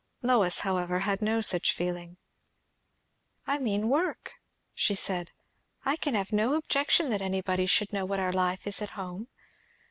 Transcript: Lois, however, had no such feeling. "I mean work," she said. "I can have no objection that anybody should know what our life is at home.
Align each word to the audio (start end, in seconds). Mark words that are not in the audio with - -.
Lois, 0.23 0.61
however, 0.61 1.01
had 1.01 1.21
no 1.21 1.41
such 1.41 1.71
feeling. 1.75 2.17
"I 3.45 3.59
mean 3.59 3.87
work," 3.87 4.31
she 4.73 4.95
said. 4.95 5.29
"I 5.85 5.95
can 5.95 6.15
have 6.15 6.31
no 6.33 6.55
objection 6.55 7.11
that 7.11 7.21
anybody 7.21 7.67
should 7.67 7.93
know 7.93 8.05
what 8.05 8.19
our 8.19 8.33
life 8.33 8.65
is 8.65 8.81
at 8.81 8.89
home. 8.97 9.27